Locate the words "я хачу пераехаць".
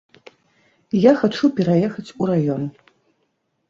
1.09-2.09